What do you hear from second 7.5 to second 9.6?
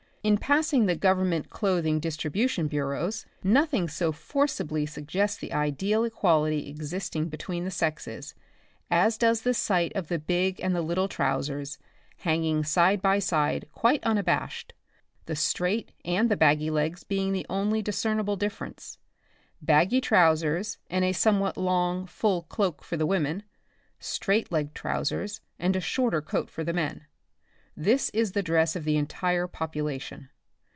the sexes, as does the